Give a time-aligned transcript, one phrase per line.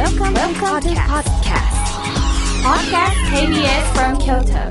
[0.00, 1.76] Welcome, Welcome to podcast.
[2.64, 4.64] Podcast KBS from Kyoto.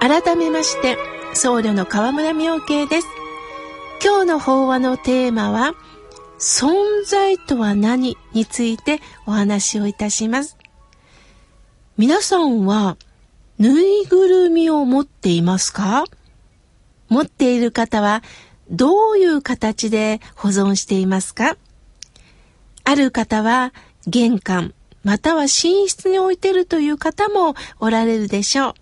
[0.00, 0.98] 改めまして
[1.32, 3.06] 僧侶の河村明慶です
[4.04, 5.72] 今日の法話のテーマは
[6.38, 10.58] 存在とは何についてお話をいたします
[11.96, 12.98] 皆さんは
[13.58, 16.04] ぬいぐるみを持っていますか？
[17.08, 18.22] 持っている方は
[18.70, 21.56] どういう形で保存していますか？
[22.84, 23.72] ある方は
[24.06, 25.48] 玄関または寝
[25.88, 28.74] 室に置いてるという方もおられるでしょう。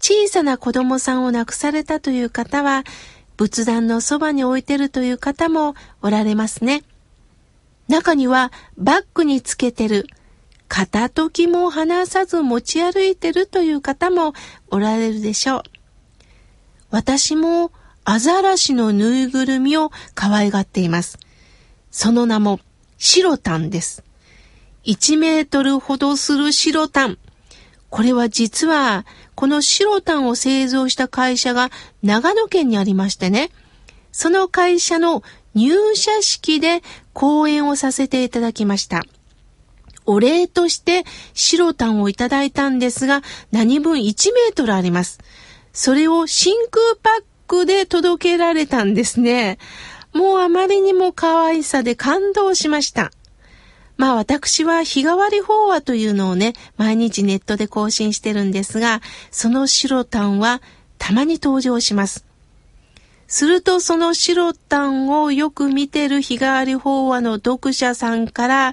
[0.00, 2.84] 小さな子供さんを亡くされたという方は、
[3.36, 6.82] 仏壇のそばに置いてるという方もおられますね。
[7.86, 10.06] 中にはバッグにつけてる、
[10.70, 14.34] 片時も離さず持ち歩いてるという方も
[14.70, 15.62] おられるでしょう。
[16.90, 17.72] 私も
[18.04, 21.18] アザラシのぬいぐるみを可愛がっています。
[21.90, 22.60] その名も
[22.98, 24.04] シロタンです。
[24.84, 27.18] 1メートルほどするシロタン。
[27.90, 31.70] これは実はこの白タンを製造した会社が
[32.04, 33.50] 長野県にありましてね、
[34.12, 35.24] その会社の
[35.56, 36.80] 入社式で
[37.12, 39.02] 講演をさせていただきました。
[40.10, 43.22] お礼として白タンをいただいたんですが、
[43.52, 45.20] 何分1メートルあります。
[45.72, 49.58] それを真空パックで届けられたんですね。
[50.12, 53.12] もうあまりにも可愛さで感動しました。
[53.96, 60.60] まあ私は日替わり法話というのをね、毎日ネットで更新してるんですが、その白タンは
[60.98, 62.24] たまに登場します。
[63.28, 68.72] するとその白タンをよく見てる日替わり法話の読者さんから、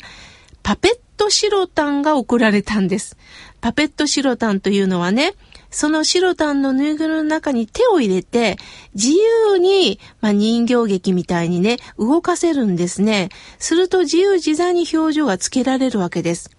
[0.64, 3.18] パペット白タンが送られたんです。
[3.60, 5.34] パペット白タンというのはね、
[5.70, 8.58] その白タンのぬいぐるみの中に手を入れて、
[8.94, 13.30] 自由に、まあ、人形劇みたいにね、動かせるんですね。
[13.60, 16.52] すると自由自在に表情がつけられるわけです。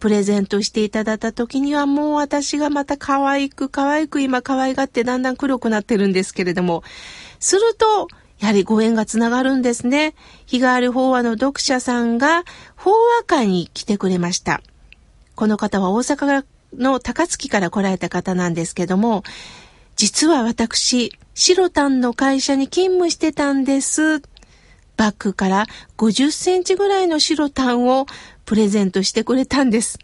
[0.00, 6.82] プレゼントしていただいた時にはもう私がまた可愛く可愛く今可愛がってだんだん黒くなってるんですけれども、
[7.38, 8.08] すると、
[8.44, 10.14] やはりご縁がつながるんですね。
[10.44, 12.44] 日替わり法話の読者さんが
[12.76, 14.60] 法話会に来てくれました。
[15.34, 16.44] この方は大阪
[16.74, 19.22] の高槻から来られた方なんですけども、
[19.96, 24.20] 実は私、白タンの会社に勤務してたんです。
[24.98, 25.64] バッグから
[25.96, 28.04] 50センチぐらいの白タンを
[28.44, 29.98] プレゼントしてくれたんです。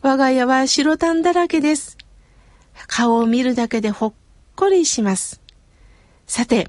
[0.00, 1.98] 我が家は白タンだらけです。
[2.86, 4.12] 顔を見るだけでほっ
[4.54, 5.40] こりします。
[6.28, 6.68] さて、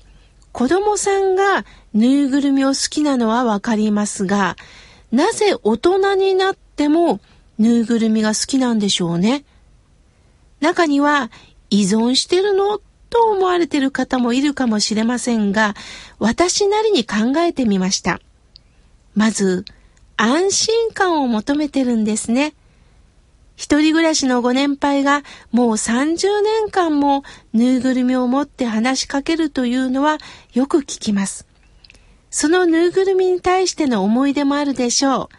[0.55, 4.55] 子供さんがぬいぐるみを好きなのはわかりますが、
[5.11, 7.19] なぜ大人になっても
[7.59, 9.44] ぬいぐるみが好きなんでしょうね？
[10.61, 11.29] 中には
[11.69, 12.79] 依存してるの
[13.09, 15.73] と思われてる方もいるかもしれませんが、
[16.19, 18.21] 私なりに考えてみました。
[19.13, 19.65] まず、
[20.15, 22.53] 安心感を求めてるんですね。
[23.55, 27.23] 一人暮らしのご年配がもう30年間も
[27.53, 30.17] ぬいぐるみを持って話しかけるというのは
[30.53, 31.47] よく聞きます。
[32.29, 35.29] そのぬいぐるみに対しての思い出もあるでしょう。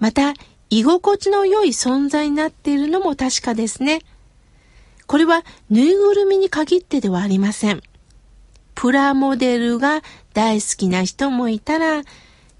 [0.00, 0.34] また、
[0.70, 4.00] 居心地の良い存在になっているのも確かですね。
[5.06, 7.82] これはぬいぐるみに限ってではありません。
[8.74, 10.02] プラモデルが
[10.34, 12.02] 大好きな人もいたら、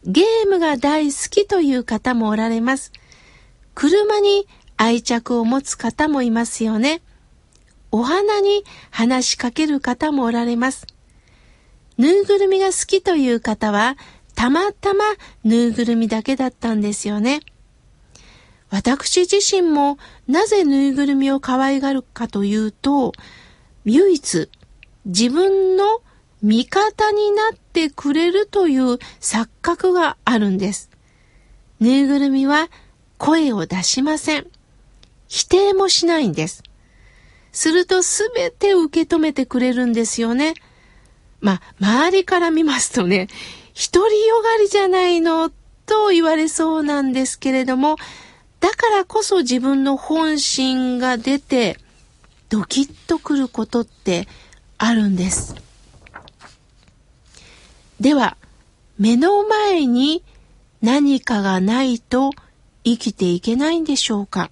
[0.04, 2.92] ゲームが大好きという方もおられます。
[3.74, 4.46] 車に
[4.82, 7.03] 愛着を持つ方もいますよね。
[7.93, 10.88] お花に話しかける方もおられます。
[11.98, 13.97] ぬいぐるみが好きという方は、
[14.34, 15.04] たまたま
[15.44, 17.42] ぬいぐるみだけだったんですよね。
[18.71, 23.12] 私自身もなぜぬいぐるみを可愛がるかというと、
[23.84, 24.50] 唯一
[25.04, 26.03] 自分の
[26.42, 30.91] 味方になってくれるという錯覚があるんです。
[31.78, 32.69] ぬいぐるみは
[33.16, 34.48] 声を出しません。
[35.32, 36.62] 否定もしないんです。
[37.53, 40.53] するとすべて受け止めてくれるんですよね。
[41.41, 43.28] まあ、周りから見ますとね、
[43.95, 45.48] 独りよがりじゃないの
[45.86, 47.97] と言われそうなんですけれども、
[48.60, 51.78] だからこそ自分の本心が出て
[52.51, 54.28] ドキッとくることって
[54.77, 55.54] あるんです。
[58.01, 58.36] では、
[58.98, 60.22] 目の前に
[60.83, 62.33] 何かがないと
[62.84, 64.51] 生きていけないんでしょうか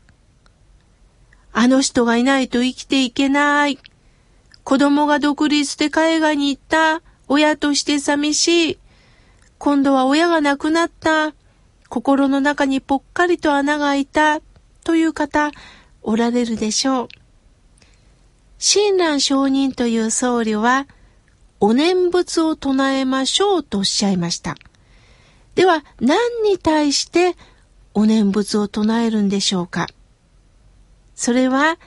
[1.52, 3.78] あの人がいないと生きていけない。
[4.64, 7.02] 子供が独立で海外に行った。
[7.28, 8.78] 親として寂しい。
[9.58, 11.34] 今度は親が亡くなった。
[11.88, 14.40] 心の中にぽっかりと穴が開いた
[14.84, 15.50] という方
[16.02, 17.08] おられるでしょう。
[18.58, 20.86] 親鸞上人という僧侶は、
[21.60, 24.56] お念仏を唱えましょうとおっしゃいました。
[25.54, 27.36] では、何に対して
[27.92, 29.88] お念仏を唱えるんでしょうか
[31.20, 31.78] それは、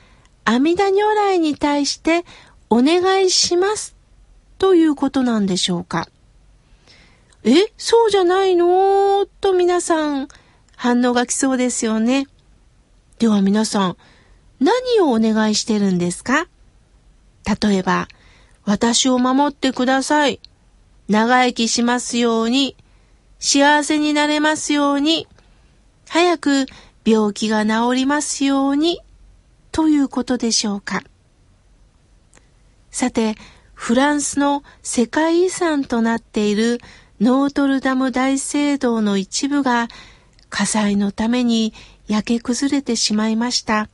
[0.45, 2.23] 阿弥陀如来に対して
[2.69, 3.95] お願いします
[4.59, 6.07] ということなんでしょうか？
[7.43, 9.25] え、そうじゃないの？
[9.41, 10.27] と皆さん
[10.75, 12.27] 反応が来そうですよね。
[13.17, 13.97] では皆さん、
[14.59, 16.47] 何をお願いしてるんですか？
[17.63, 18.07] 例えば、
[18.65, 20.41] 私を守ってください。
[21.07, 22.75] 長生きしますように。
[23.39, 25.27] 幸せになれますように。
[26.07, 26.67] 早く
[27.03, 29.01] 病気が治りますように。
[29.73, 31.01] ということでしょうか。
[32.91, 33.35] さて、
[33.73, 36.79] フランスの世界遺産となっている
[37.19, 39.87] ノートルダム大聖堂の一部が
[40.49, 41.73] 火災のために
[42.07, 43.89] 焼け崩れてしまいました。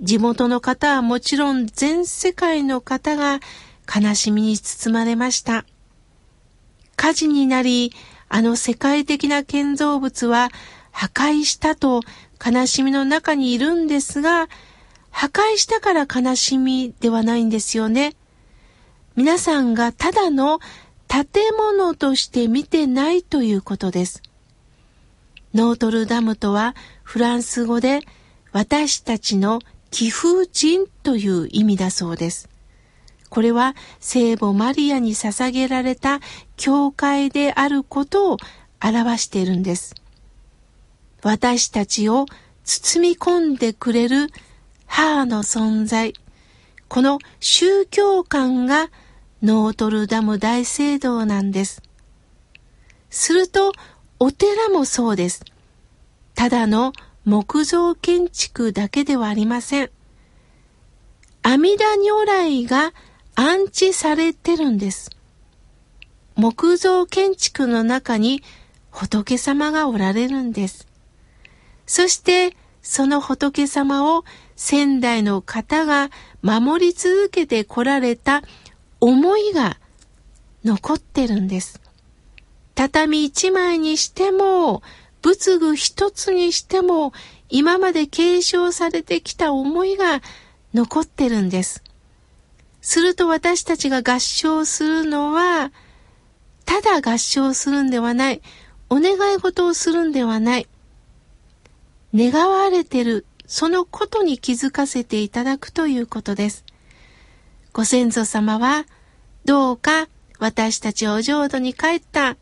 [0.00, 3.40] 地元の方はもちろん全世界の方が
[3.92, 5.64] 悲しみに包まれました。
[6.94, 7.92] 火事になり、
[8.28, 10.50] あの世界的な建造物は
[10.92, 12.02] 破壊したと
[12.44, 14.48] 悲しみの中にいるんですが、
[15.10, 18.14] 破壊したから悲しみではないんですよね。
[19.16, 20.60] 皆さんがただの
[21.08, 21.26] 建
[21.56, 24.22] 物として見てないということです。
[25.52, 28.00] ノートルダムとはフランス語で
[28.52, 29.58] 私たちの
[29.90, 32.48] 寄付人という意味だそうです。
[33.28, 36.20] これは聖母マリアに捧げられた
[36.56, 38.36] 教会であることを
[38.82, 39.99] 表しているんです。
[41.22, 42.26] 私たちを
[42.64, 44.28] 包み込んでくれる
[44.86, 46.14] 母の存在、
[46.88, 48.90] この宗教観が
[49.42, 51.82] ノートルダム大聖堂なんです。
[53.10, 53.72] すると、
[54.18, 55.44] お寺もそうです。
[56.34, 56.92] ただの
[57.24, 59.90] 木造建築だけではありません。
[61.42, 62.92] 阿弥陀如来が
[63.34, 65.10] 安置されてるんです。
[66.34, 68.42] 木造建築の中に
[68.90, 70.89] 仏様がおられるんです。
[71.90, 76.10] そしてその仏様を仙台の方が
[76.40, 78.42] 守り続けてこられた
[79.00, 79.76] 思いが
[80.64, 81.80] 残ってるんです。
[82.76, 84.84] 畳一枚にしても、
[85.20, 87.12] 仏具一つにしても、
[87.48, 90.22] 今まで継承されてきた思いが
[90.72, 91.82] 残ってるんです。
[92.80, 95.72] すると私たちが合唱するのは、
[96.66, 98.42] ただ合唱するんではない。
[98.88, 100.68] お願い事をするんではない。
[102.14, 106.64] 願われてる、そのことに気づかせていただくということです。
[107.72, 108.84] ご先祖様は、
[109.44, 110.08] どうか
[110.38, 112.36] 私たちを浄土に帰った。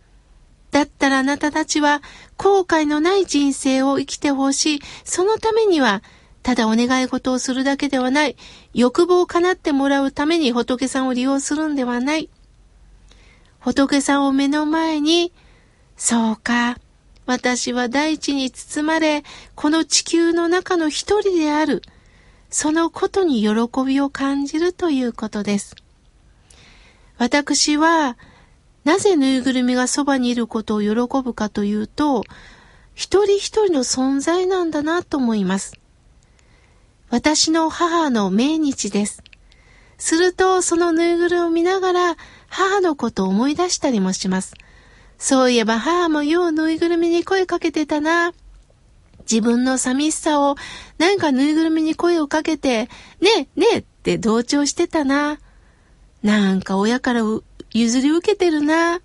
[0.71, 2.03] だったらあなたたちは
[2.37, 4.81] 後悔のない人生を生きてほしい。
[5.05, 6.03] そのためには、
[6.43, 8.37] ただお願い事をするだけではない。
[8.73, 12.31] 欲望を叶ってもらうために仏さんを利用するんではない。
[13.59, 15.33] 仏さんを目の前に、
[15.97, 16.79] そうか、
[17.29, 19.23] 私は大地に包まれ、
[19.55, 21.83] この地球の中の一人である。
[22.49, 23.51] そのことに喜
[23.87, 25.77] びを感じるということです。
[27.19, 28.17] 私は、
[28.85, 32.25] なぜぬいぐるみがそばにいることを喜ぶかというと、
[32.95, 35.79] 一人一人の存在なんだなと思います。
[37.11, 39.23] 私の母の命日です。
[39.99, 42.17] すると、そのぬいぐるみを見ながら、
[42.49, 44.55] 母のことを思い出したりもします。
[45.19, 48.33] そういえば母もようぬいぐるみに声かけてたな。
[49.31, 50.55] 自分の寂しさを
[50.97, 52.89] なんかぬいぐるみに声をかけて、
[53.21, 55.39] ねえ、ねえって同調してたな。
[56.23, 57.23] なんか親から
[57.73, 59.01] 譲り受けてるな。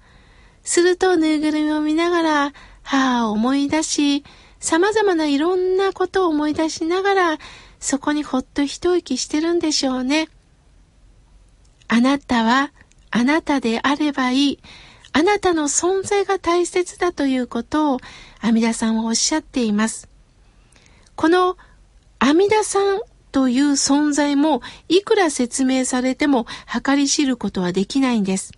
[0.63, 2.53] するとぬいぐるみを見ながら
[2.84, 4.24] 母を思い出し、
[4.60, 7.38] 様々ないろんなことを思い出しながら、
[7.79, 10.29] そこにほっと一息してるんでしょうね。
[11.89, 12.72] あなたは
[13.12, 14.60] あなたであればいい。
[15.13, 18.00] あなたの存在が大切だということを
[18.41, 20.10] 阿弥陀さんはおっしゃっています。
[21.15, 21.55] この
[22.20, 23.00] 阿弥陀さん
[23.32, 26.46] という存在もいくら説明されても
[26.84, 28.53] 計り知ることはできないんです。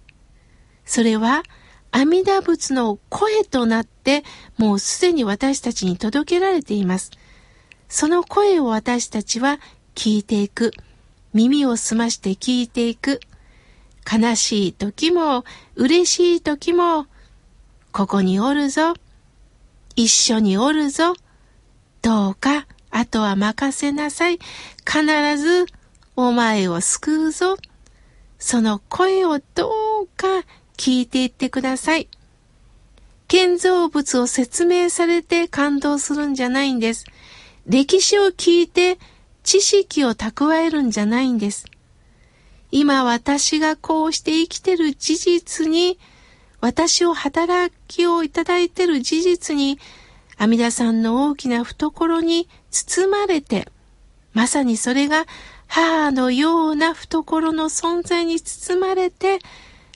[0.86, 1.44] それは
[1.92, 4.24] 阿弥陀仏の声となって
[4.58, 7.12] もうすでに私たちに届けられています。
[7.90, 9.60] その声を私たちは
[9.94, 10.72] 聞いていく。
[11.34, 13.20] 耳を澄まして聞いていく。
[14.10, 15.44] 悲しい時も、
[15.76, 17.08] 嬉しい時も、
[17.92, 18.94] ここにおるぞ。
[19.96, 21.16] 一緒におるぞ。
[22.02, 24.40] どうか、あとは任せなさい。
[24.86, 25.06] 必
[25.38, 25.66] ず、
[26.16, 27.58] お前を救うぞ。
[28.38, 29.72] その声をど
[30.04, 30.28] うか
[30.78, 32.08] 聞いていってください。
[33.28, 37.06] 建造物を説明されて感動するんじゃないんです。
[37.66, 39.00] 歴史を聞いて
[39.44, 41.66] 知識を蓄えるんじゃないんです。
[42.78, 45.98] 今私がこうして生きてる事実に、
[46.60, 49.80] 私を働きをいただいてる事実に、
[50.38, 53.70] 阿弥陀さんの大きな懐に包まれて、
[54.34, 55.26] まさにそれが
[55.68, 59.40] 母のような懐の存在に包まれて、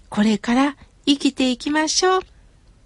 [0.08, 2.22] これから生きていきましょう。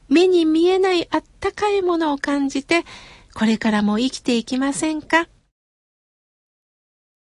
[0.10, 2.84] 目に見えないあったかいものを感じて、
[3.36, 5.28] これからも生きていきませんか？